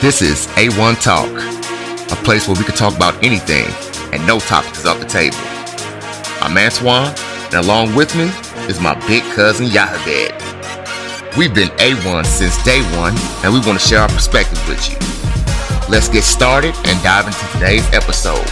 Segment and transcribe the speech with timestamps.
[0.00, 1.28] This is A1 Talk,
[2.10, 3.66] a place where we can talk about anything
[4.14, 5.36] and no topic is off the table.
[6.40, 7.14] I'm Antwaun,
[7.44, 8.30] and along with me
[8.66, 11.36] is my big cousin Yahebed.
[11.36, 13.14] We've been A1 since day one,
[13.44, 14.96] and we want to share our perspective with you.
[15.92, 18.48] Let's get started and dive into today's episode.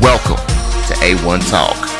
[0.00, 1.95] Welcome to A1 Talk.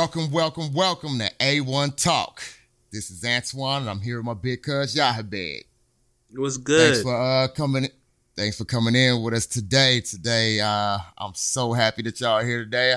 [0.00, 2.42] Welcome, welcome, welcome to A1 Talk.
[2.90, 5.60] This is Antwaun, and I'm here with my big cuz Yahebed.
[6.32, 6.94] It was good.
[6.94, 7.86] Thanks for uh, coming.
[8.34, 10.00] Thanks for coming in with us today.
[10.00, 12.94] Today, uh, I'm so happy that y'all are here today.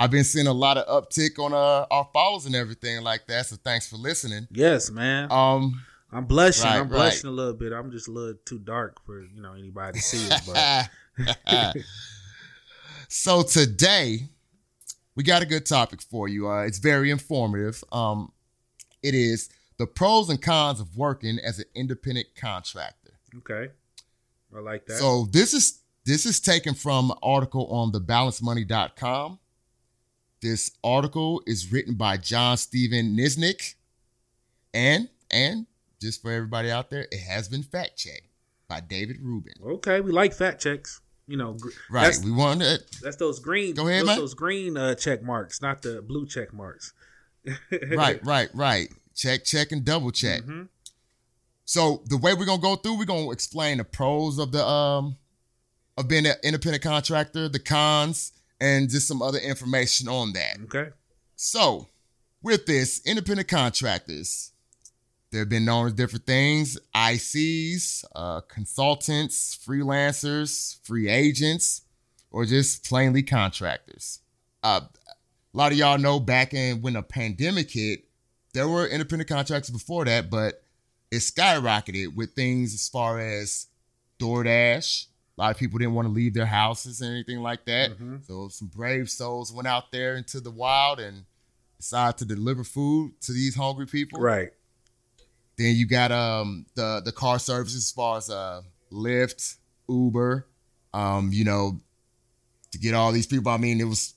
[0.00, 3.46] I've been seeing a lot of uptick on uh, our follows and everything like that.
[3.46, 4.48] So thanks for listening.
[4.50, 5.30] yes, man.
[5.30, 6.64] Um, I'm blushing.
[6.64, 7.32] right, I'm blushing right.
[7.32, 7.72] a little bit.
[7.72, 10.88] I'm just a little too dark for you know anybody to see it.
[11.46, 11.76] But
[13.08, 14.30] so today
[15.16, 16.48] we got a good topic for you.
[16.48, 17.82] Uh, it's very informative.
[17.92, 18.32] Um,
[19.02, 19.48] it is
[19.78, 23.12] the pros and cons of working as an independent contractor.
[23.38, 23.72] okay,
[24.54, 24.98] I like that.
[24.98, 29.38] So this is this is taken from an article on thebalancemoney.com.
[30.40, 33.74] This article is written by John Steven Niznik.
[34.72, 35.66] And and
[36.00, 38.28] just for everybody out there, it has been fact checked
[38.68, 39.52] by David Rubin.
[39.62, 41.00] okay, we like fact checks.
[41.30, 42.18] You know, gr- Right.
[42.24, 43.74] We we wanted that's those green.
[43.74, 44.18] Go ahead, those, man.
[44.18, 46.92] those green uh, check marks, not the blue check marks.
[47.92, 48.88] right, right, right.
[49.14, 50.42] Check, check, and double check.
[50.42, 50.68] Mhm.
[51.64, 55.16] So the way we're gonna go through, we're gonna explain the pros of the um
[55.96, 60.56] of being an independent contractor, the cons, and just some other information on that.
[60.64, 60.90] Okay.
[61.36, 61.88] So,
[62.42, 64.50] with this, independent contractors,
[65.30, 71.82] they've been known as different things ICs, uh, consultants, freelancers, free agents,
[72.30, 74.20] or just plainly contractors.
[74.62, 74.80] Uh,
[75.52, 78.04] a lot of y'all know back in when the pandemic hit,
[78.52, 80.62] there were independent contractors before that, but
[81.10, 83.66] it skyrocketed with things as far as
[84.18, 85.06] DoorDash.
[85.38, 87.98] A lot of people didn't want to leave their houses and anything like that.
[87.98, 88.26] Mhm.
[88.26, 91.24] So some brave souls went out there into the wild and
[91.78, 94.20] decided to deliver food to these hungry people.
[94.20, 94.52] Right.
[95.60, 99.56] Then you got um the the car services as far as uh Lyft,
[99.88, 100.46] Uber,
[100.94, 101.80] um, you know,
[102.72, 103.52] to get all these people.
[103.52, 104.14] I mean, it was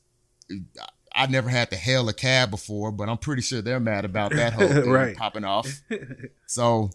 [1.13, 4.31] I never had to hail a cab before, but I'm pretty sure they're mad about
[4.31, 5.15] that whole thing Right.
[5.17, 5.67] popping off.
[6.47, 6.91] So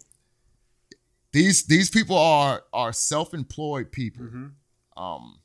[1.31, 4.47] these these people are are self-employed people hmm
[4.97, 5.39] um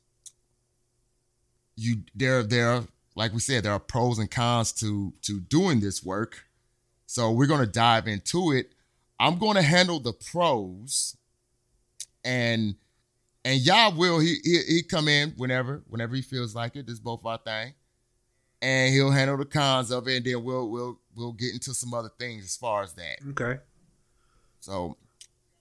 [1.75, 2.83] you there there
[3.15, 6.45] like we said there are pros and cons to to doing this work
[7.05, 8.73] so we're going to dive into it
[9.19, 11.15] i'm going to handle the pros
[12.23, 12.75] and
[13.43, 16.93] and y'all will he, he he come in whenever whenever he feels like it this
[16.95, 17.73] is both our thing
[18.61, 21.93] and he'll handle the cons of it and then we'll we'll we'll get into some
[21.93, 23.59] other things as far as that Okay.
[24.59, 24.97] so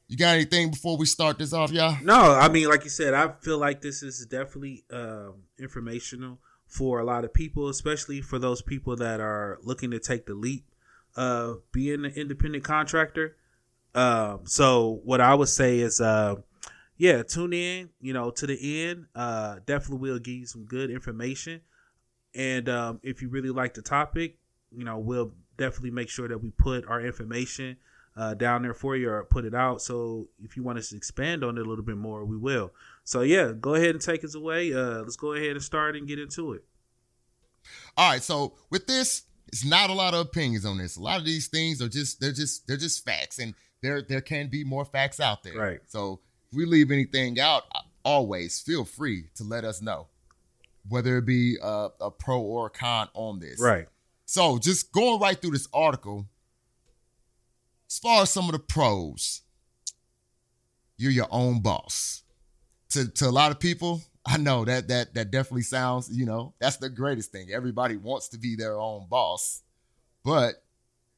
[0.08, 3.14] you got anything before we start this off y'all No, I mean, like you said,
[3.14, 8.38] I feel like this is definitely um, informational for a lot of people, especially for
[8.38, 10.66] those people that are looking to take the leap
[11.16, 13.36] of being an independent contractor.
[13.94, 16.36] Um, so, what I would say is, uh,
[16.96, 19.06] yeah, tune in, you know, to the end.
[19.14, 21.60] Uh, definitely will give you some good information.
[22.34, 24.38] And um, if you really like the topic,
[24.70, 27.76] you know, we'll definitely make sure that we put our information
[28.16, 29.82] uh, down there for you or put it out.
[29.82, 32.72] So if you want us to expand on it a little bit more, we will.
[33.04, 34.72] So yeah, go ahead and take us away.
[34.72, 36.64] Uh, let's go ahead and start and get into it.
[37.96, 40.96] All right, so with this, it's not a lot of opinions on this.
[40.96, 43.54] A lot of these things are just they're just they're just facts, and
[43.84, 45.56] there there can be more facts out there.
[45.56, 45.80] Right.
[45.86, 47.64] So if we leave anything out,
[48.04, 50.08] always feel free to let us know,
[50.88, 53.60] whether it be a, a pro or a con on this.
[53.60, 53.86] Right.
[54.26, 56.26] So just going right through this article,
[57.88, 59.42] as far as some of the pros,
[60.96, 62.22] you're your own boss.
[62.90, 66.54] To to a lot of people, I know that that that definitely sounds, you know,
[66.58, 67.50] that's the greatest thing.
[67.52, 69.62] Everybody wants to be their own boss.
[70.24, 70.62] But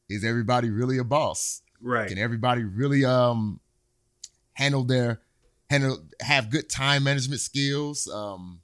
[0.09, 1.63] is everybody really a boss?
[1.81, 2.09] Right.
[2.09, 3.61] Can everybody really um
[4.55, 5.21] handle their
[5.71, 8.09] handle have good time management skills?
[8.09, 8.61] Um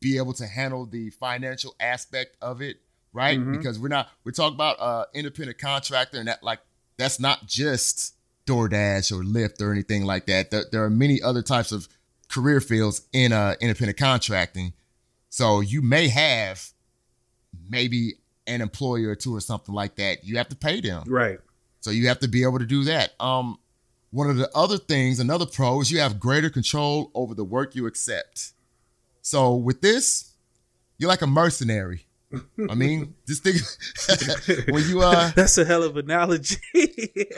[0.00, 2.76] be able to handle the financial aspect of it,
[3.12, 3.38] right?
[3.38, 3.56] Mhm.
[3.56, 6.60] Because we're not we're talking about uh independent contractor and that like
[6.96, 8.14] that's not just
[8.46, 10.50] DoorDash or Lyft or anything like that.
[10.50, 11.88] There, there are many other types of
[12.28, 14.72] career fields in uh independent contracting.
[15.30, 16.72] So you may have
[17.68, 18.14] maybe
[18.46, 20.24] an employer or two or something like that.
[20.24, 21.02] You have to pay them.
[21.06, 21.38] Right.
[21.86, 23.12] So you have to be able to do that.
[23.20, 23.58] Um,
[24.10, 27.76] one of the other things, another pro is you have greater control over the work
[27.76, 28.54] you accept.
[29.22, 30.32] So with this,
[30.98, 32.06] you're like a mercenary.
[32.68, 33.58] I mean, just think
[34.74, 36.56] when you uh That's a hell of an analogy.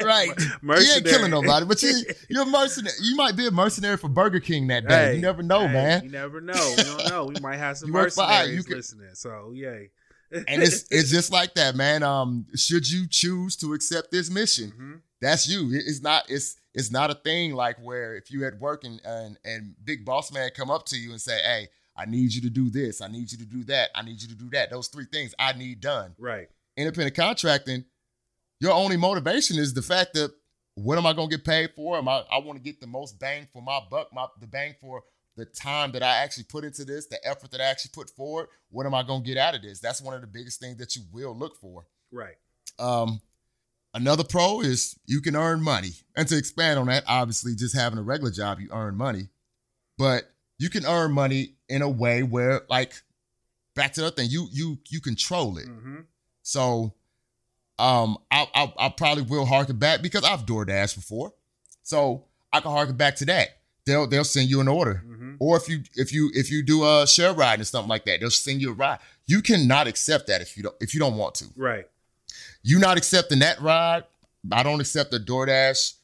[0.02, 0.30] right.
[0.62, 0.86] Mercenary.
[0.86, 1.92] You ain't killing nobody, but you
[2.30, 2.94] you're a mercenary.
[3.02, 4.94] You might be a mercenary for Burger King that day.
[5.08, 6.04] Hey, you never know, hey, man.
[6.04, 6.74] You never know.
[6.74, 7.24] We don't know.
[7.26, 9.10] We might have some You work for- mercenaries you could- listening.
[9.12, 9.90] So yay.
[10.30, 12.02] And it's it's just like that, man.
[12.02, 15.00] Um, should you choose to accept this mission, Mhm.
[15.20, 15.70] that's you.
[15.72, 16.24] It's not.
[16.28, 20.04] It's it's not a thing like where if you at work and and, and big
[20.04, 23.00] boss man come up to you and say, "Hey, I need you to do this.
[23.00, 23.90] I need you to do that.
[23.94, 26.14] I need you to do that." Those three things I need done.
[26.18, 26.48] Right.
[26.76, 27.84] Independent contracting,
[28.60, 30.32] your only motivation is the fact that
[30.74, 31.98] what am I gonna get paid for?
[31.98, 34.76] Am I I want to get the most bang for my buck, my the bang
[34.80, 35.02] for
[35.38, 38.48] the time that I actually put into this, the effort that I actually put forward.
[38.70, 39.80] What am I gonna get out of this?
[39.80, 41.86] That's one of the biggest things that you will look for.
[42.12, 42.34] Right.
[42.78, 43.20] Um,
[43.94, 45.92] another pro is you can earn money.
[46.16, 49.28] And to expand on that, obviously, just having a regular job, you earn money.
[49.96, 52.92] But you can earn money in a way where, like,
[53.74, 55.66] back to the thing, you you you control it.
[55.66, 56.00] hmm
[56.42, 56.94] So,
[57.78, 61.32] um, I I, I probably will harken back because I've DoorDash before,
[61.82, 63.48] so I can harken back to that.
[63.86, 65.02] They'll they'll send you an order,
[65.38, 68.20] or if you if you if you do a share ride and something like that,
[68.20, 68.98] they'll send you a ride.
[69.26, 71.86] You cannot accept that if you don't if you don't want to Right.
[72.62, 74.04] you not accepting that ride,
[74.50, 75.94] I don't accept the DoorDash.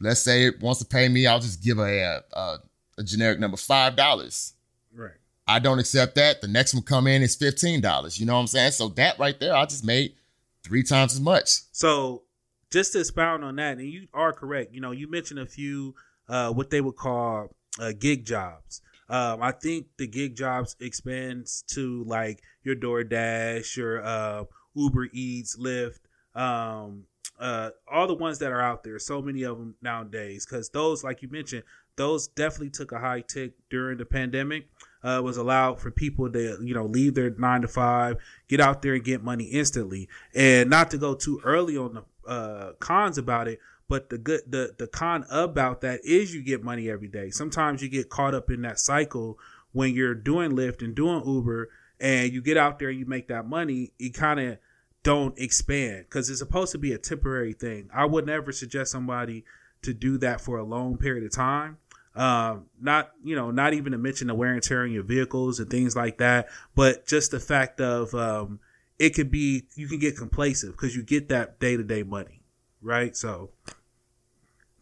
[0.00, 2.58] Let's say it wants to pay me, I'll just give a a,
[2.98, 4.52] a generic number five dollars.
[4.94, 5.12] Right.
[5.46, 6.40] I don't accept that.
[6.40, 8.18] The next one come in is fifteen dollars.
[8.18, 8.72] You know what I'm saying?
[8.72, 10.14] So that right there, I just made
[10.62, 11.48] three times as much.
[11.72, 12.22] So
[12.70, 14.72] just to expound on that, and you are correct.
[14.74, 15.94] You know, you mentioned a few
[16.28, 18.80] uh, what they would call uh, gig jobs.
[19.08, 24.44] Um, I think the gig jobs expands to like your DoorDash, your uh,
[24.74, 26.00] Uber Eats, Lyft,
[26.34, 27.04] um,
[27.38, 28.98] uh, all the ones that are out there.
[28.98, 31.64] So many of them nowadays, because those, like you mentioned,
[31.96, 34.68] those definitely took a high tick during the pandemic.
[35.02, 38.16] Uh, was allowed for people to you know leave their nine to five,
[38.48, 42.02] get out there and get money instantly, and not to go too early on the
[42.26, 43.60] uh, cons about it.
[43.88, 47.30] But the good the the con about that is you get money every day.
[47.30, 49.38] Sometimes you get caught up in that cycle
[49.72, 51.68] when you're doing Lyft and doing Uber,
[52.00, 53.92] and you get out there and you make that money.
[53.98, 54.58] You kind of
[55.02, 57.90] don't expand because it's supposed to be a temporary thing.
[57.94, 59.44] I would never suggest somebody
[59.82, 61.76] to do that for a long period of time.
[62.16, 65.60] Um, not you know, not even to mention the wear and tear on your vehicles
[65.60, 68.60] and things like that, but just the fact of um,
[68.98, 72.42] it could be you can get complacent because you get that day to day money,
[72.82, 73.16] right?
[73.16, 73.50] So,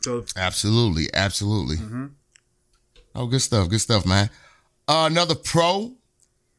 [0.01, 1.77] so Absolutely, absolutely.
[1.77, 2.11] mhm.
[3.15, 4.31] Oh, good stuff, good stuff, man.
[4.89, 5.93] Uh, another pro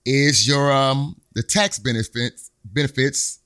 [0.05, 3.39] is your um the tax benefits benefits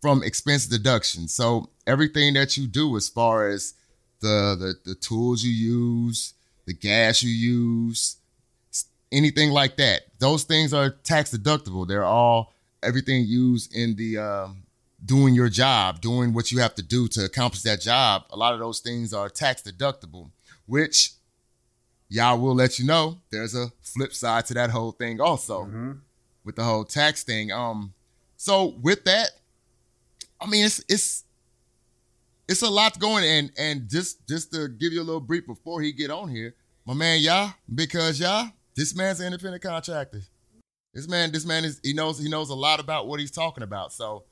[0.00, 1.28] from expense deduction.
[1.28, 3.74] So everything that you do as far as
[4.20, 6.34] the the, the tools you use,
[6.66, 8.16] the gas you use,
[9.12, 11.86] anything like that, those things are tax deductible.
[11.86, 12.52] They're all
[12.82, 14.62] everything used in the um,
[15.04, 18.24] doing your job, doing what you have to do to accomplish that job.
[18.30, 20.30] A lot of those things are tax deductible,
[20.66, 21.12] which
[22.08, 26.00] y'all will let you know there's a flip side to that whole thing also Mhm.
[26.44, 27.50] with the whole tax thing.
[27.50, 27.94] Um,
[28.36, 29.30] so with that,
[30.40, 31.24] I mean it's it's
[32.48, 35.80] it's a lot going and and just just to give you a little brief before
[35.80, 36.54] he get on here,
[36.84, 40.22] my man, y'all, because y'all, this man's an independent contractor.
[40.94, 43.62] This man, this man is he knows he knows a lot about what he's talking
[43.62, 43.92] about.
[43.92, 44.24] So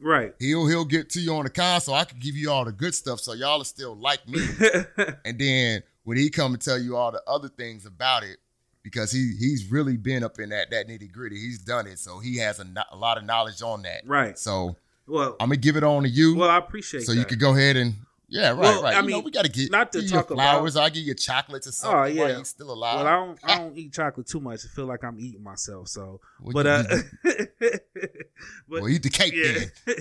[0.00, 0.34] right.
[0.38, 1.94] he'll he'll get to you on the console.
[1.94, 4.40] I can give you all the good stuff, so y'all are still like me.
[5.24, 8.36] And then when he come and tell you all the other things about it,
[8.82, 11.36] because he he's really been up in that that nitty gritty.
[11.36, 14.02] He's done it, so he has a, no- a lot of knowledge on that.
[14.06, 14.38] right.
[14.38, 17.18] So Well, I'm gonna give it on to you, well, I appreciate so that.
[17.18, 17.94] you could go ahead and
[18.34, 18.94] yeah, right, Well, right.
[18.94, 20.76] I you know, mean, we gotta get not to talk you about- flowers.
[20.76, 21.96] I'll give you chocolates or something.
[22.18, 22.38] Oh, while yeah.
[22.38, 22.96] he's still alive.
[22.98, 24.60] Well, I don't I don't eat chocolate too much.
[24.64, 25.88] I feel like I'm eating myself.
[25.88, 29.94] So, Well, but you- uh, but well, eat the cake yeah, then.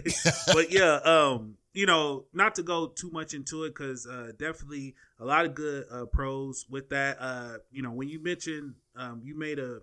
[0.53, 4.95] but yeah, um, you know, not to go too much into it because uh, definitely
[5.19, 7.17] a lot of good uh, pros with that.
[7.19, 9.79] Uh, you know, when you mentioned, um, you made a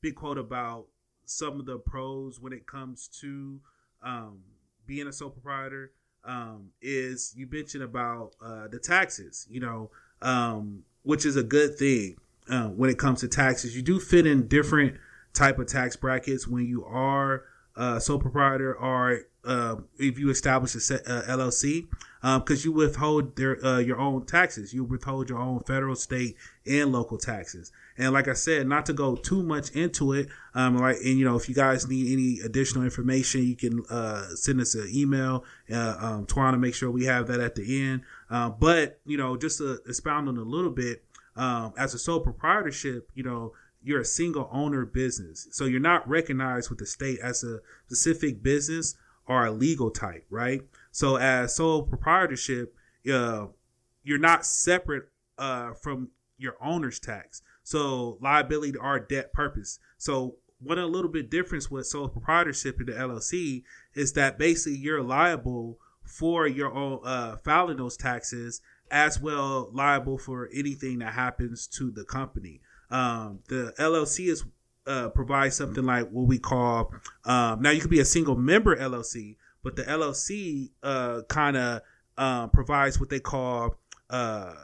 [0.00, 0.86] big quote about
[1.26, 3.60] some of the pros when it comes to
[4.02, 4.38] um,
[4.86, 5.92] being a sole proprietor.
[6.24, 11.78] Um, is you mentioned about uh, the taxes, you know, um, which is a good
[11.78, 12.16] thing
[12.50, 13.74] uh, when it comes to taxes.
[13.74, 14.96] You do fit in different
[15.32, 17.44] type of tax brackets when you are
[17.76, 21.86] uh, sole proprietor or uh, if you establish a uh, LLC,
[22.22, 24.72] because you withhold their uh, your own taxes.
[24.74, 27.72] You withhold your own federal, state, and local taxes.
[27.96, 31.24] And like I said, not to go too much into it, um, like and you
[31.24, 35.44] know, if you guys need any additional information, you can uh, send us an email.
[35.70, 38.02] Uh, um, Twana, make sure we have that at the end.
[38.30, 41.02] Uh, but you know, just to expound on a little bit,
[41.36, 45.48] um, as a sole proprietorship, you know, you're a single owner business.
[45.52, 48.96] So you're not recognized with the state as a specific business
[49.26, 50.62] or a legal type, right?
[50.90, 52.74] So as sole proprietorship,
[53.12, 53.46] uh,
[54.02, 57.42] you're not separate uh, from your owner's tax.
[57.62, 59.78] So liability or debt purpose.
[59.98, 63.62] So what a little bit difference with sole proprietorship in the LLC
[63.94, 70.18] is that basically you're liable for your own uh, filing those taxes as well liable
[70.18, 72.60] for anything that happens to the company.
[72.90, 74.44] Um, the LLC is
[74.86, 76.90] uh, provides something like what we call
[77.26, 79.36] um, now you could be a single member LLC,
[79.68, 81.82] but the LLC uh, kind of
[82.16, 84.54] uh, provides what they call uh,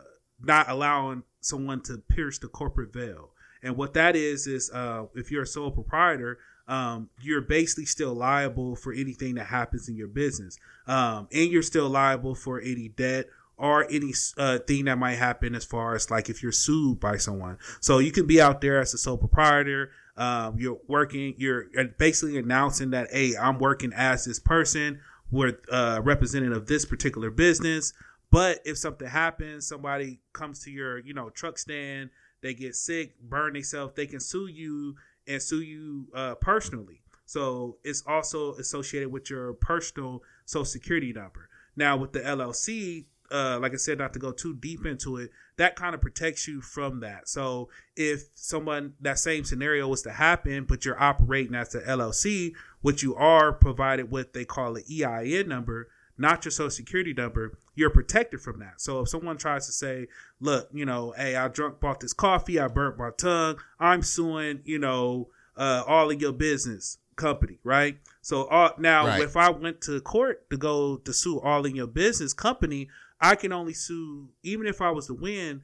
[0.40, 3.28] not allowing someone to pierce the corporate veil.
[3.62, 8.14] And what that is is uh, if you're a sole proprietor, um, you're basically still
[8.14, 12.88] liable for anything that happens in your business, um, and you're still liable for any
[12.88, 17.00] debt or any uh, thing that might happen as far as like if you're sued
[17.00, 17.58] by someone.
[17.80, 19.90] So you can be out there as a sole proprietor.
[20.16, 21.34] Um, you're working.
[21.36, 21.66] You're
[21.98, 25.00] basically announcing that, hey, I'm working as this person.
[25.30, 27.92] We're uh, representative of this particular business.
[28.30, 32.10] But if something happens, somebody comes to your, you know, truck stand,
[32.42, 34.96] they get sick, burn themselves, they can sue you
[35.26, 37.02] and sue you uh, personally.
[37.26, 41.48] So it's also associated with your personal social security number.
[41.76, 45.30] Now with the LLC, uh, like I said, not to go too deep into it,
[45.56, 47.28] that kind of protects you from that.
[47.28, 52.52] So if someone that same scenario was to happen, but you're operating as the LLC,
[52.82, 55.88] which you are provided with, they call it EIN number,
[56.18, 58.80] not your social security number, you're protected from that.
[58.80, 60.08] So if someone tries to say,
[60.40, 64.60] look, you know, hey, I drunk bought this coffee, I burnt my tongue, I'm suing,
[64.64, 67.98] you know, uh, all of your business company, right?
[68.22, 69.22] So uh, now right.
[69.22, 72.88] if I went to court to go to sue all in your business company,
[73.24, 75.62] I can only sue, even if I was to win,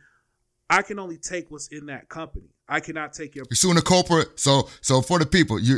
[0.70, 2.46] I can only take what's in that company.
[2.66, 3.44] I cannot take your.
[3.50, 4.40] You're suing a corporate.
[4.40, 5.76] So, so for the people, you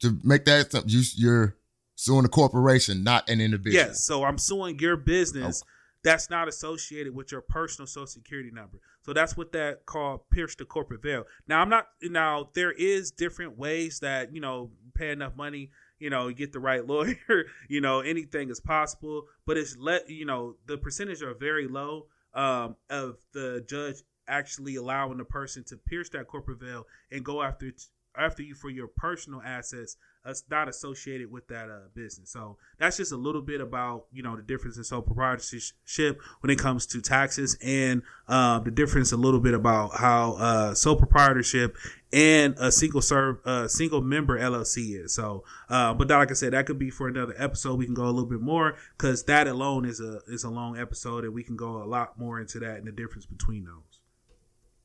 [0.00, 1.56] to make that you you're
[1.94, 3.86] suing a corporation, not an individual.
[3.86, 4.04] Yes.
[4.04, 5.62] So I'm suing your business.
[5.62, 5.70] Okay.
[6.02, 8.78] That's not associated with your personal social security number.
[9.02, 11.24] So that's what that called pierce the corporate veil.
[11.46, 11.86] Now I'm not.
[12.02, 16.58] Now there is different ways that you know pay enough money you know, get the
[16.58, 19.26] right lawyer, you know, anything is possible.
[19.46, 24.76] But it's let you know the percentage are very low um, of the judge actually
[24.76, 27.72] allowing the person to pierce that corporate veil and go after
[28.16, 32.30] after you for your personal assets that's not associated with that uh, business.
[32.30, 36.50] So that's just a little bit about you know the difference in sole proprietorship when
[36.50, 40.96] it comes to taxes, and uh, the difference a little bit about how uh, sole
[40.96, 41.76] proprietorship
[42.12, 45.14] and a single serve uh, single member LLC is.
[45.14, 47.78] So, uh, but like I said, that could be for another episode.
[47.78, 50.78] We can go a little bit more because that alone is a is a long
[50.78, 54.00] episode, and we can go a lot more into that and the difference between those.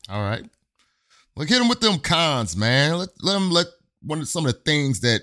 [0.07, 0.45] All right.
[1.35, 2.97] Well, hit them with them cons, man.
[2.97, 3.65] Let, let them let
[4.05, 5.21] one of some of the things that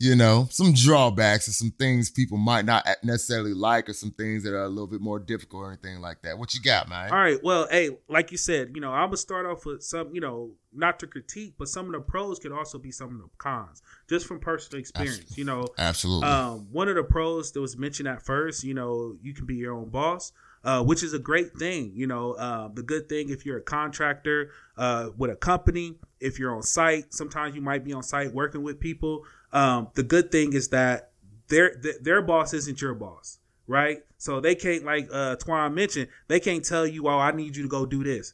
[0.00, 4.42] you know some drawbacks and some things people might not necessarily like or some things
[4.42, 6.36] that are a little bit more difficult or anything like that.
[6.38, 7.10] What you got man?
[7.10, 10.14] All right well hey like you said you know i'm gonna start off with some
[10.14, 13.18] you know not to critique but some of the pros could also be some of
[13.18, 15.40] the cons just from personal experience absolutely.
[15.40, 15.66] you know.
[15.78, 16.28] absolutely.
[16.28, 19.54] Um, one of the pros that was mentioned at first you know you can be
[19.54, 20.32] your own boss
[20.64, 21.92] uh, which is a great thing.
[21.94, 26.38] You know, uh, the good thing if you're a contractor uh, with a company, if
[26.38, 29.24] you're on site, sometimes you might be on site working with people.
[29.52, 31.10] Um, the good thing is that
[31.48, 34.02] their their boss isn't your boss, right?
[34.16, 37.62] So they can't, like uh, Twan mentioned, they can't tell you, "Oh, I need you
[37.62, 38.32] to go do this."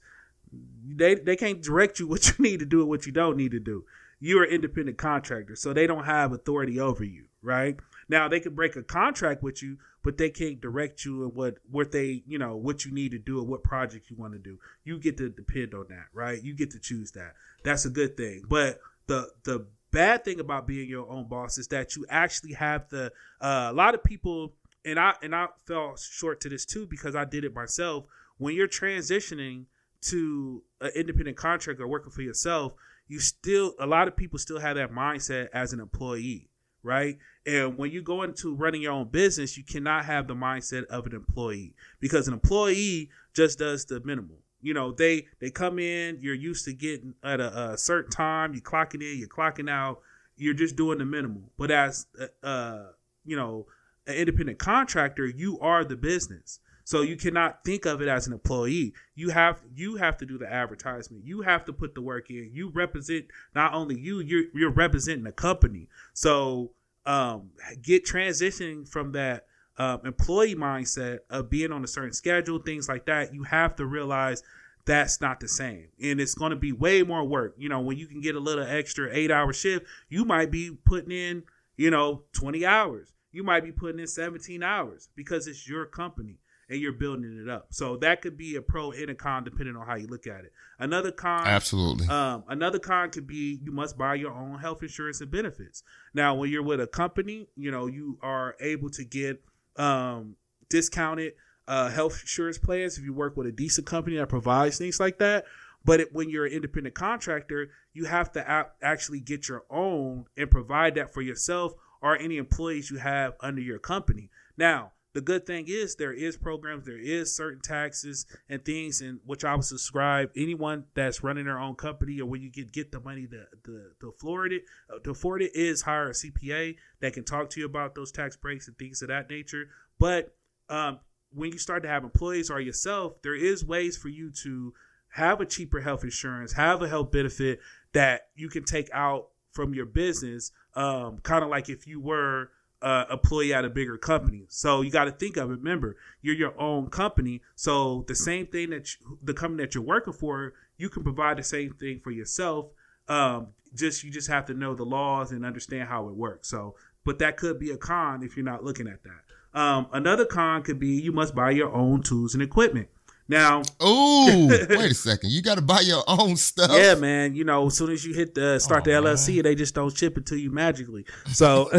[0.87, 3.51] They they can't direct you what you need to do and what you don't need
[3.51, 3.85] to do.
[4.21, 7.77] You're an independent contractor, so they don't have authority over you, right?
[8.09, 11.57] Now they can break a contract with you, but they can't direct you in what
[11.71, 14.39] what they you know what you need to do or what project you want to
[14.39, 14.59] do.
[14.85, 16.43] You get to depend on that, right?
[16.43, 17.35] You get to choose that.
[17.65, 18.45] That's a good thing.
[18.49, 22.89] But the the bad thing about being your own boss is that you actually have
[22.89, 24.55] the uh, a lot of people
[24.85, 28.05] and I and I fell short to this too because I did it myself.
[28.39, 29.65] When you're transitioning
[30.03, 32.73] to an independent contractor working for yourself,
[33.07, 36.49] you still a lot of people still have that mindset as an employee
[36.83, 37.19] right?
[37.47, 41.07] And when you go into running your own business, you cannot have the mindset of
[41.07, 44.39] an employee because an employee just does the minimal.
[44.63, 48.53] You know, they they come in, you're used to getting at a, a certain time,
[48.53, 50.01] you're clocking in, you're clocking out,
[50.37, 51.51] you're just doing the minimal.
[51.57, 52.87] But as uh, uh
[53.25, 53.67] you know,
[54.07, 56.61] an independent contractor, you are the business.
[56.85, 58.93] So you cannot think of it as an employee.
[59.15, 61.25] You have you have to do the advertisement.
[61.25, 62.51] You have to put the work in.
[62.53, 65.89] You represent not only you, you're you're representing the company.
[66.15, 66.73] So
[67.07, 67.51] um,
[67.83, 69.47] get transitioning from that
[69.79, 73.33] um, employee mindset of being on a certain schedule, things like that.
[73.33, 74.43] You have to realize
[74.85, 75.89] that's not the same.
[76.03, 77.55] And it's going to be way more work.
[77.57, 80.77] You know, when you can get a little extra eight hour shift, you might be
[80.85, 81.45] putting in,
[81.77, 83.13] you know, 20 hours.
[83.33, 86.37] You might be putting in 17 hours because it's your company
[86.71, 87.67] and you're building it up.
[87.71, 90.45] So that could be a pro and a con depending on how you look at
[90.45, 90.53] it.
[90.79, 92.07] Another con, absolutely.
[92.07, 95.83] Um, another con could be you must buy your own health insurance and benefits.
[96.15, 99.43] Now, when you're with a company, you know you are able to get
[99.77, 100.37] um,
[100.71, 101.35] discounted
[101.67, 105.19] uh, health insurance plans if you work with a decent company that provides things like
[105.19, 105.45] that.
[105.85, 110.27] But it, when you're an independent contractor, you have to a- actually get your own
[110.37, 111.73] and provide that for yourself
[112.03, 114.31] or any employees you have under your company.
[114.57, 119.19] Now, the good thing is there is programs, there is certain taxes and things in
[119.27, 120.31] which I would subscribe.
[120.37, 123.83] Anyone that's running their own company or when you get get the money to to,
[124.01, 127.61] to afford it, uh, to afford it is hire a CPA that can talk to
[127.61, 129.69] you about those tax breaks and things of that nature.
[129.99, 130.35] But
[130.69, 131.01] um,
[131.33, 134.73] when you start to have employees or yourself, there is ways for you to
[135.11, 137.59] have a cheaper health insurance, have a health benefit
[137.93, 142.51] that you can take out from your business, um, kind of like if you were
[142.83, 144.45] uh, employee at a bigger company.
[144.49, 145.59] So you got to think of it.
[145.59, 147.43] Remember, you're your own company.
[147.55, 151.37] So the same thing that you, the company that you're working for, you can provide
[151.37, 152.67] the same thing for yourself.
[153.09, 156.49] Um, just you just have to know the laws and understand how it works.
[156.49, 159.59] So, but that could be a con if you're not looking at that.
[159.59, 162.89] Um, another con could be you must buy your own tools and equipment.
[163.31, 165.31] Now, oh, wait a second.
[165.31, 166.73] You got to buy your own stuff.
[166.73, 167.37] Yeah, man.
[167.37, 169.45] You know, as soon as you hit the start oh, the LLC, man.
[169.45, 171.07] they just don't ship it to you magically.
[171.33, 171.71] So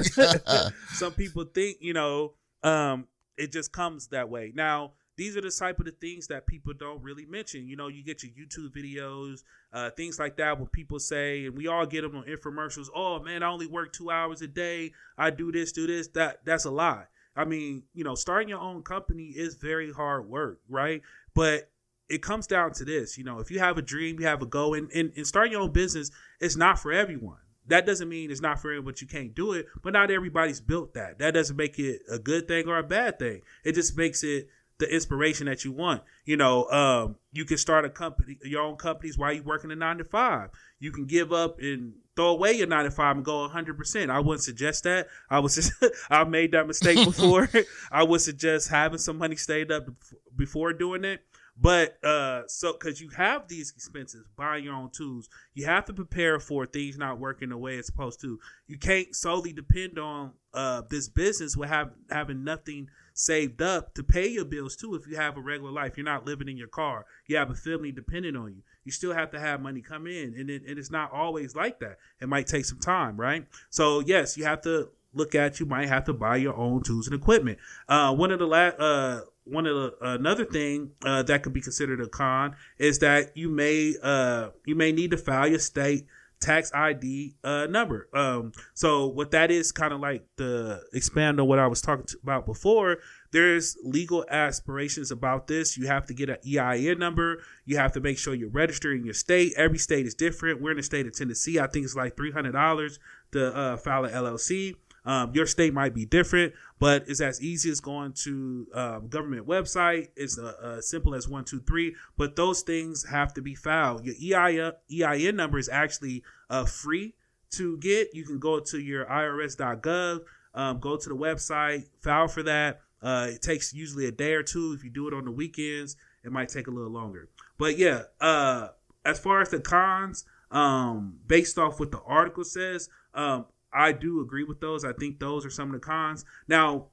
[0.93, 4.53] some people think, you know, um, it just comes that way.
[4.55, 7.67] Now, these are the type of the things that people don't really mention.
[7.67, 9.43] You know, you get your YouTube videos,
[9.73, 12.87] uh, things like that, where people say, and we all get them on infomercials.
[12.95, 14.93] Oh man, I only work two hours a day.
[15.17, 16.07] I do this, do this.
[16.09, 17.05] That that's a lie.
[17.35, 21.01] I mean, you know, starting your own company is very hard work, right?
[21.33, 21.69] But
[22.09, 24.45] it comes down to this, you know, if you have a dream, you have a
[24.45, 26.11] goal, and, and, and starting your own business,
[26.41, 27.37] it's not for everyone.
[27.67, 29.67] That doesn't mean it's not for everyone, but you can't do it.
[29.81, 31.19] But not everybody's built that.
[31.19, 33.41] That doesn't make it a good thing or a bad thing.
[33.63, 34.49] It just makes it
[34.81, 36.01] the inspiration that you want.
[36.25, 39.75] You know, um, you can start a company, your own companies while you working a
[39.75, 40.49] nine to five.
[40.79, 44.09] You can give up and throw away your nine to five and go 100%.
[44.09, 45.07] I wouldn't suggest that.
[45.29, 45.71] I was just,
[46.09, 47.47] I've made that mistake before.
[47.91, 49.87] I would suggest having some money stayed up
[50.35, 51.21] before doing it.
[51.55, 55.93] But uh, so because you have these expenses, buying your own tools, you have to
[55.93, 58.39] prepare for things not working the way it's supposed to.
[58.65, 62.87] You can't solely depend on uh, this business with have, having nothing
[63.21, 64.95] saved up to pay your bills too.
[64.95, 67.55] If you have a regular life, you're not living in your car, you have a
[67.55, 68.63] family dependent on you.
[68.83, 71.79] You still have to have money come in, and it, and it's not always like
[71.81, 71.99] that.
[72.19, 73.45] It might take some time, right?
[73.69, 75.59] So yes, you have to look at.
[75.59, 77.59] You might have to buy your own tools and equipment.
[77.87, 78.79] Uh, one of the last.
[78.79, 83.35] Uh, one of the another thing uh, that could be considered a con is that
[83.35, 86.05] you may uh, you may need to file your state
[86.41, 88.09] tax ID uh, number.
[88.13, 92.05] Um, so what that is kind of like the expand on what I was talking
[92.21, 92.97] about before.
[93.31, 95.77] There's legal aspirations about this.
[95.77, 97.41] You have to get an EIN number.
[97.65, 99.53] You have to make sure you're registered in your state.
[99.55, 100.61] Every state is different.
[100.61, 101.59] We're in the state of Tennessee.
[101.59, 102.99] I think it's like three hundred dollars
[103.31, 104.75] to uh, file an LLC.
[105.03, 109.47] Um, your state might be different, but it's as easy as going to um, government
[109.47, 110.09] website.
[110.15, 111.95] It's uh, uh, simple as one, two, three.
[112.17, 114.05] But those things have to be filed.
[114.05, 117.15] Your EIN, EIN number is actually uh, free
[117.51, 118.13] to get.
[118.13, 120.19] You can go to your IRS.gov,
[120.53, 122.81] um, go to the website, file for that.
[123.01, 124.75] Uh, it takes usually a day or two.
[124.77, 127.29] If you do it on the weekends, it might take a little longer.
[127.57, 133.45] But yeah, as far as the cons, um, based off what the article says, um,
[133.73, 134.83] I do agree with those.
[134.83, 136.25] I think those are some of the cons.
[136.47, 136.87] Now,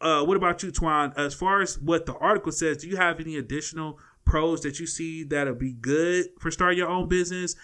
[0.00, 1.16] uh, what about you, Twan?
[1.16, 4.86] As far as what the article says, do you have any additional pros that you
[4.86, 7.56] see that'll be good for starting your own business?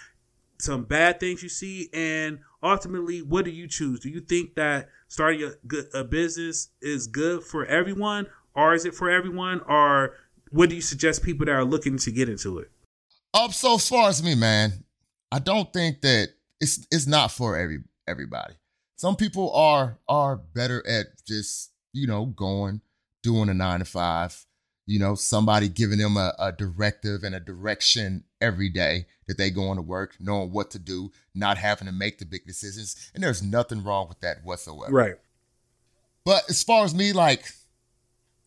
[0.58, 4.00] Some bad things you see, and ultimately, what do you choose?
[4.00, 8.94] Do you think that starting a, a business is good for everyone, or is it
[8.94, 10.14] for everyone, or
[10.50, 12.70] what do you suggest people that are looking to get into it?
[13.34, 14.84] Up so far as me, man,
[15.32, 16.28] I don't think that
[16.60, 18.54] it's it's not for every everybody.
[18.96, 22.80] Some people are are better at just, you know, going,
[23.22, 24.44] doing a nine to five,
[24.86, 29.50] you know, somebody giving them a, a directive and a direction every day that they
[29.50, 33.10] going to work, knowing what to do, not having to make the big decisions.
[33.14, 34.92] And there's nothing wrong with that whatsoever.
[34.92, 35.16] Right.
[36.24, 37.44] But as far as me, like,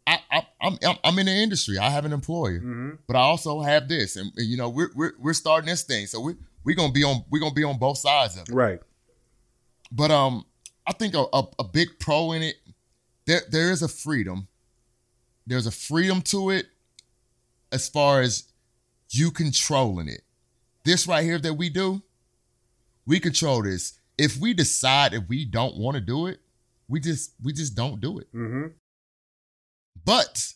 [0.06, 1.78] I, I, am I'm, I'm in the industry.
[1.78, 2.92] I have an employer, mm-hmm.
[3.08, 6.08] but I also have this, and, and, you know we're, we're we're starting this thing,
[6.08, 8.54] so we we're gonna be on we're gonna be on both sides of it.
[8.54, 8.80] Right.
[9.92, 10.46] But um,
[10.86, 12.56] I think a, a, a big pro in it,
[13.26, 14.48] there there is a freedom.
[15.46, 16.68] There's a freedom to it,
[17.72, 18.44] as far as
[19.10, 20.22] you controlling it.
[20.84, 22.02] This right here that we do,
[23.06, 23.94] we control this.
[24.18, 26.40] If we decide if we don't want to do it,
[26.88, 28.28] we just we just don't do it.
[28.34, 28.68] Mm-hmm.
[30.04, 30.54] But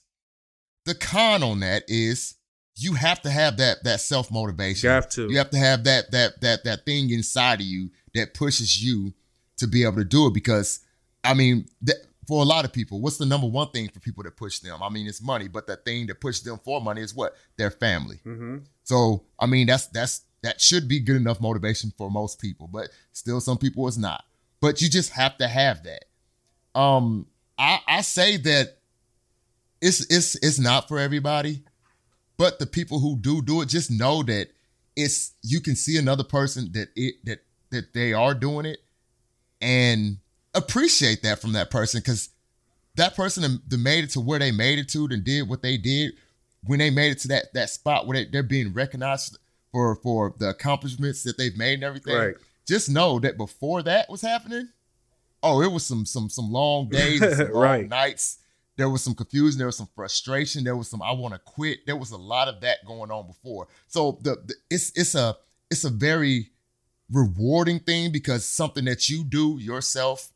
[0.85, 2.35] the con on that is
[2.75, 4.87] you have to have that that self motivation.
[4.87, 5.29] You have to.
[5.29, 9.13] You have to have that that that that thing inside of you that pushes you
[9.61, 10.33] to be able to do it.
[10.33, 10.81] Because
[11.23, 11.95] I mean, that,
[12.27, 14.81] for a lot of people, what's the number one thing for people that push them?
[14.83, 17.71] I mean, it's money, but the thing that pushes them for money is what their
[17.71, 18.17] family.
[18.25, 18.57] Mm-hmm.
[18.83, 22.89] So I mean, that's that's that should be good enough motivation for most people, but
[23.11, 24.23] still, some people it's not.
[24.59, 26.05] But you just have to have that.
[26.79, 28.77] Um, I I say that
[29.81, 31.63] it's it's it's not for everybody,
[32.37, 34.49] but the people who do do it just know that
[34.95, 37.39] it's you can see another person that it that
[37.71, 38.79] that they are doing it
[39.61, 40.17] and
[40.53, 42.29] appreciate that from that person because
[42.95, 45.77] that person that made it to where they made it to and did what they
[45.77, 46.11] did
[46.65, 49.37] when they made it to that that spot where they, they're being recognized
[49.71, 52.15] for for the accomplishments that they've made and everything.
[52.15, 52.35] Right.
[52.67, 54.69] Just know that before that was happening,
[55.41, 57.87] oh, it was some some some long days, and some long Right.
[57.89, 58.37] nights.
[58.77, 59.57] There was some confusion.
[59.57, 60.63] There was some frustration.
[60.63, 61.85] There was some I want to quit.
[61.85, 63.67] There was a lot of that going on before.
[63.87, 65.37] So the, the it's it's a
[65.69, 66.51] it's a very
[67.11, 70.31] rewarding thing because something that you do yourself,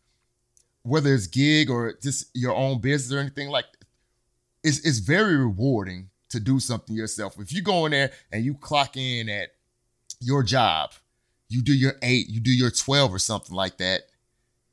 [0.83, 3.65] whether it's gig or just your own business or anything like,
[4.63, 7.39] it's it's very rewarding to do something yourself.
[7.39, 9.49] If you go in there and you clock in at
[10.19, 10.91] your job,
[11.49, 14.03] you do your eight, you do your twelve or something like that,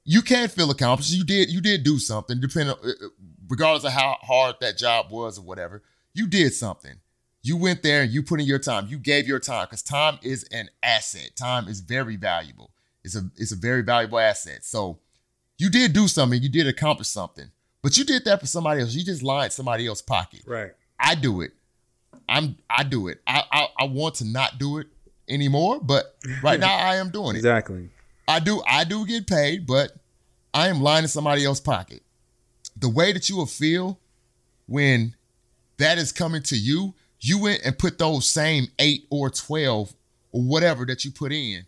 [0.05, 1.12] you can feel accomplished.
[1.12, 3.09] You did you did do something, depending uh, uh,
[3.49, 5.83] regardless of how hard that job was or whatever.
[6.15, 6.97] You did something.
[7.42, 8.87] You went there and you put in your time.
[8.87, 11.33] You gave your time because time is an asset.
[11.37, 12.70] Time is very valuable.
[13.05, 14.64] It's a it's a very valuable asset.
[14.64, 15.00] So
[15.59, 16.40] you did do something.
[16.40, 17.50] You did accomplish something.
[17.83, 18.94] But you did that for somebody else.
[18.94, 20.42] You just lined somebody else's pocket.
[20.46, 20.70] Right.
[21.00, 21.50] I do it.
[22.28, 23.20] I'm I do it.
[23.26, 24.87] I, I I want to not do it
[25.28, 27.38] anymore, but right now I am doing it.
[27.38, 27.90] Exactly.
[28.28, 29.92] I do I do get paid, but
[30.55, 32.02] I am lining somebody else's pocket.
[32.76, 33.98] The way that you will feel
[34.66, 35.16] when
[35.78, 39.95] that is coming to you, you went and put those same eight or twelve
[40.33, 41.65] or whatever that you put in,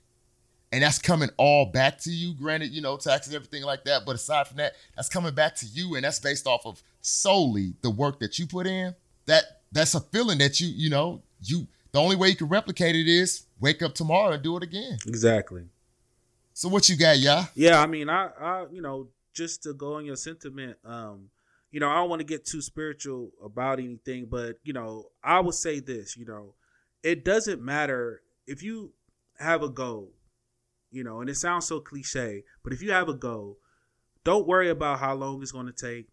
[0.73, 2.35] and that's coming all back to you.
[2.35, 4.05] Granted, you know, taxes, everything like that.
[4.05, 7.75] But aside from that, that's coming back to you, and that's based off of solely
[7.83, 8.95] the work that you put in.
[9.27, 12.97] That that's a feeling that you, you know, you the only way you can replicate
[12.97, 14.99] it is wake up tomorrow and do it again.
[15.07, 15.65] Exactly.
[16.53, 17.47] So what you got, y'all?
[17.55, 21.29] Yeah, I mean, I, I, you know, just to go on your sentiment, um,
[21.75, 25.41] you know, I don't want to get too spiritual about anything, but you know, I
[25.41, 26.55] would say this, you know,
[27.03, 28.93] it doesn't matter if you
[29.41, 30.13] have a goal,
[30.93, 33.59] you know, and it sounds so cliche, but if you have a goal,
[34.23, 36.07] don't worry about how long it's going to take.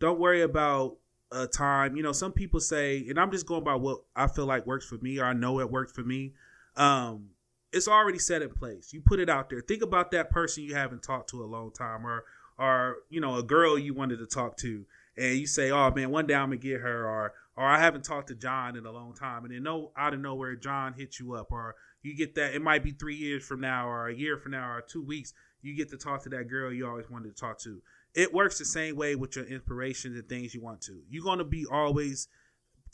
[0.00, 0.96] Don't worry about
[1.30, 1.94] a time.
[1.94, 4.84] You know, some people say, and I'm just going by what I feel like works
[4.84, 6.32] for me, or I know it worked for me.
[6.76, 7.28] Um,
[7.72, 8.92] it's already set in place.
[8.92, 9.60] You put it out there.
[9.60, 12.24] Think about that person you haven't talked to a long time, or
[12.58, 14.84] or you know a girl you wanted to talk to,
[15.16, 18.04] and you say, "Oh man, one day I'm gonna get her," or or I haven't
[18.04, 21.20] talked to John in a long time, and then no out of nowhere John hits
[21.20, 22.54] you up, or you get that.
[22.54, 25.32] It might be three years from now, or a year from now, or two weeks.
[25.62, 27.80] You get to talk to that girl you always wanted to talk to.
[28.14, 31.00] It works the same way with your inspirations and things you want to.
[31.08, 32.28] You're gonna be always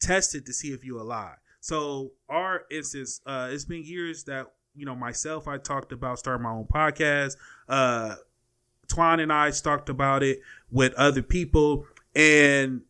[0.00, 1.37] tested to see if you're alive.
[1.61, 5.48] So our instance, uh, it's been years that you know myself.
[5.48, 7.37] I talked about starting my own podcast.
[7.68, 8.16] Uh,
[8.87, 12.83] Twan and I talked about it with other people, and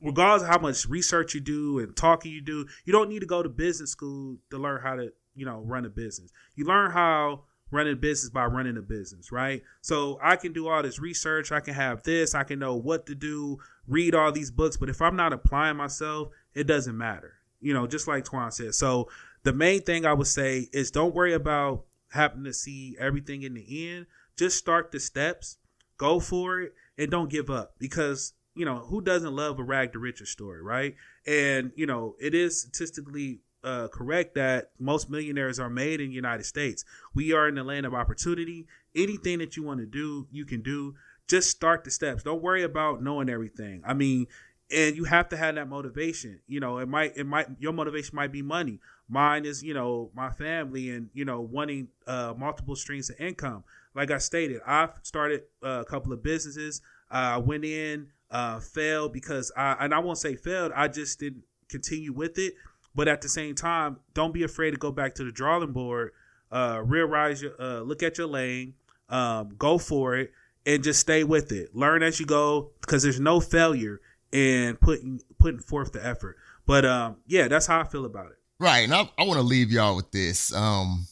[0.00, 3.26] regardless of how much research you do and talking you do, you don't need to
[3.26, 6.30] go to business school to learn how to you know run a business.
[6.54, 9.62] You learn how running a business by running a business, right?
[9.80, 13.06] So I can do all this research, I can have this, I can know what
[13.06, 17.34] to do, read all these books, but if I'm not applying myself, it doesn't matter.
[17.60, 18.74] You know, just like Twan said.
[18.74, 19.08] So
[19.42, 23.54] the main thing I would say is don't worry about having to see everything in
[23.54, 24.06] the end.
[24.36, 25.58] Just start the steps,
[25.96, 29.92] go for it, and don't give up because you know who doesn't love a rag
[29.92, 30.94] to riches story, right?
[31.26, 36.14] And you know it is statistically uh, correct that most millionaires are made in the
[36.14, 36.84] United States.
[37.14, 38.66] We are in the land of opportunity.
[38.94, 40.94] Anything that you want to do, you can do.
[41.26, 42.22] Just start the steps.
[42.22, 43.82] Don't worry about knowing everything.
[43.86, 44.26] I mean,
[44.70, 46.40] and you have to have that motivation.
[46.46, 48.80] You know, it might it might your motivation might be money.
[49.08, 53.64] Mine is, you know, my family and, you know, wanting uh multiple streams of income.
[53.94, 56.80] Like I stated, I've started uh, a couple of businesses.
[57.10, 61.20] I uh, went in, uh failed because I and I won't say failed, I just
[61.20, 62.54] didn't continue with it.
[62.94, 66.12] But at the same time, don't be afraid to go back to the drawing board,
[66.52, 68.74] uh, realize your, uh, look at your lane,
[69.08, 70.32] um, go for it,
[70.64, 71.74] and just stay with it.
[71.74, 76.36] Learn as you go, because there's no failure in putting putting forth the effort.
[76.66, 78.38] But um, yeah, that's how I feel about it.
[78.60, 80.54] Right, and I, I want to leave y'all with this.
[80.54, 81.06] Um,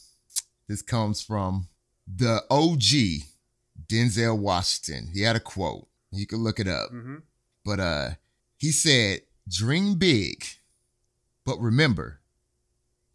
[0.67, 1.67] this comes from
[2.07, 3.25] the OG
[3.87, 5.09] Denzel Washington.
[5.13, 5.87] He had a quote.
[6.11, 6.89] You can look it up.
[6.91, 7.17] Mm-hmm.
[7.65, 8.09] But uh,
[8.57, 10.45] he said, "Dream big,
[11.45, 12.19] but remember,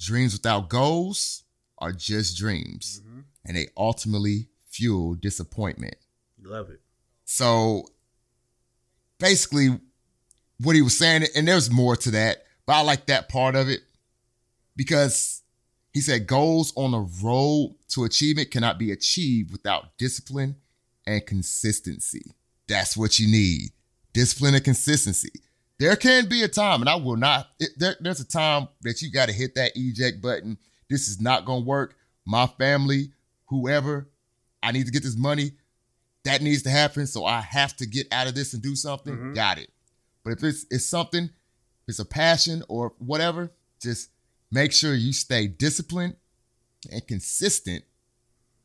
[0.01, 1.45] dreams without goals
[1.79, 3.21] are just dreams, Mm-hmm.
[3.47, 5.97] and they ultimately fuel disappointment."
[6.43, 6.81] Love it.
[7.25, 7.85] So
[9.19, 9.79] basically,
[10.61, 13.69] what he was saying, and there's more to that, but I like that part of
[13.69, 13.81] it
[14.79, 15.43] because
[15.93, 20.57] he said goals on the road to achievement cannot be achieved without discipline
[21.07, 22.33] and consistency.
[22.69, 23.71] That's what you need
[24.15, 25.31] discipline and consistency.
[25.79, 29.01] There can be a time, and I will not, it, there, there's a time that
[29.03, 30.59] you got to hit that eject button.
[30.91, 31.95] This is not going to work.
[32.25, 33.11] My family,
[33.47, 34.09] whoever,
[34.63, 35.53] I need to get this money
[36.25, 37.07] that needs to happen.
[37.07, 39.17] So I have to get out of this and do something.
[39.17, 39.35] Mhm.
[39.35, 39.71] Got it.
[40.25, 41.31] But if it's it's something, if
[41.89, 44.09] it's a passion or whatever, just
[44.51, 46.17] make sure you stay disciplined
[46.91, 47.85] and consistent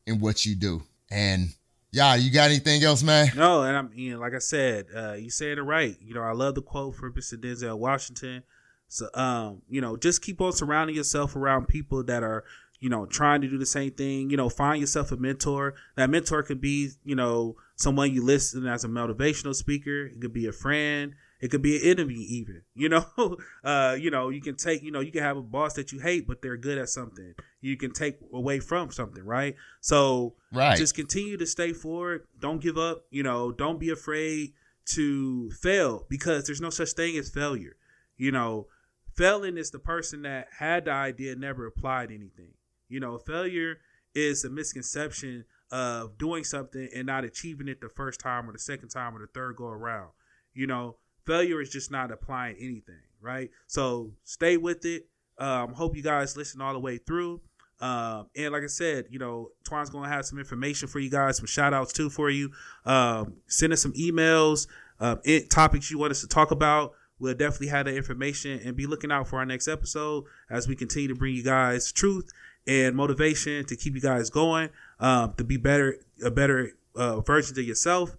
[0.06, 0.82] in what you do.
[1.10, 1.54] And
[1.92, 3.28] yeah, you got anything else, man?
[3.36, 5.96] No, and I'm you know, like I said, uh, you said it right.
[6.00, 7.34] You know, I love the quote from Mr.
[7.34, 8.42] Denzel Washington.
[8.88, 12.44] So, um, you know, just keep on surrounding yourself around people that are,
[12.80, 14.30] you know, trying to do the same thing.
[14.30, 15.74] You know, find yourself a mentor.
[15.96, 20.06] That mentor could be, you know, someone you listen as a motivational speaker.
[20.06, 21.14] It could be a friend.
[21.40, 22.62] It could be an enemy, even.
[22.74, 25.74] You know, uh, you know, you can take, you know, you can have a boss
[25.74, 27.34] that you hate, but they're good at something.
[27.60, 29.54] You can take away from something, right?
[29.80, 30.76] So, Right.
[30.76, 32.26] just continue to stay forward.
[32.40, 33.04] Don't give up.
[33.10, 34.54] You know, don't be afraid
[34.86, 37.76] to fail because there's no such thing as failure.
[38.16, 38.68] You know,
[39.14, 42.54] failing is the person that had the idea and never applied anything.
[42.88, 43.78] You know, failure
[44.14, 48.58] is a misconception of doing something and not achieving it the first time or the
[48.58, 50.10] second time or the third go around.
[50.52, 53.50] You know, failure is just not applying anything, right?
[53.66, 55.06] So stay with it.
[55.38, 57.40] Um, hope you guys listen all the way through.
[57.80, 61.38] Um, and like I said, you know, Twine's gonna have some information for you guys,
[61.38, 62.50] some shout outs too for you.
[62.84, 64.68] Um, send us some emails,
[65.00, 66.92] um, it, topics you want us to talk about.
[67.18, 70.76] We'll definitely have that information and be looking out for our next episode as we
[70.76, 72.30] continue to bring you guys truth
[72.66, 77.58] and motivation to keep you guys going, um, to be better, a better uh, version
[77.58, 78.16] of yourself,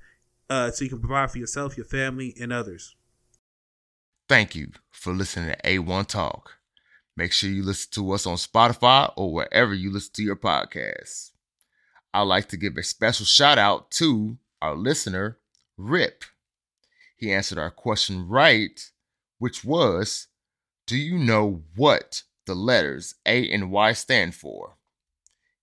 [0.49, 2.94] uh, so you can provide for yourself, your family, and others.
[4.27, 6.53] Thank you for listening to A1 Talk.
[7.15, 11.29] Make sure you listen to us on Spotify or wherever you listen to your podcasts.
[12.11, 15.37] I'd like to give a special shout out to our listener,
[15.77, 16.23] Rip.
[17.15, 18.89] He answered our question right,
[19.37, 20.25] which was
[20.87, 24.77] Do you know what the letters A and Y stand for?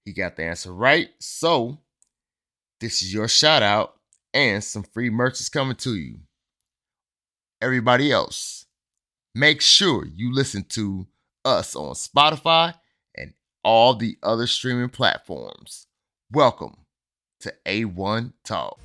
[0.04, 1.78] He got the answer right, so
[2.80, 3.96] this is your shout out
[4.32, 6.20] and some free merch is coming to you.
[7.62, 8.66] Everybody else,
[9.36, 11.06] make sure you listen to
[11.44, 12.74] us on Spotify
[13.14, 15.86] and all the other streaming platforms.
[16.32, 16.78] Welcome
[17.38, 18.80] to A1 Talk.